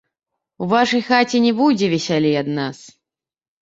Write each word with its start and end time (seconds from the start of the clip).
У 0.63 0.69
вашай 0.71 1.05
хаце 1.11 1.43
не 1.45 1.53
будзе 1.61 1.93
весялей 1.95 2.35
ад 2.45 2.53
нас! 2.61 2.77